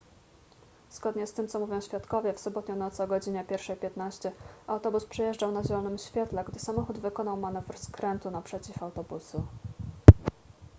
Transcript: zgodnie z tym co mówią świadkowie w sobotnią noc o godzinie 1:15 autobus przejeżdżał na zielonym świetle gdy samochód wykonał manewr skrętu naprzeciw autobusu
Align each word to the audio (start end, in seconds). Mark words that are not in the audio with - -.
zgodnie 0.91 1.27
z 1.27 1.33
tym 1.33 1.47
co 1.47 1.59
mówią 1.59 1.81
świadkowie 1.81 2.33
w 2.33 2.39
sobotnią 2.39 2.75
noc 2.75 2.99
o 2.99 3.07
godzinie 3.07 3.45
1:15 3.45 4.31
autobus 4.67 5.05
przejeżdżał 5.05 5.51
na 5.51 5.63
zielonym 5.63 5.97
świetle 5.97 6.43
gdy 6.43 6.59
samochód 6.59 6.97
wykonał 6.99 7.37
manewr 7.37 7.77
skrętu 7.79 8.31
naprzeciw 8.31 8.83
autobusu 8.83 9.43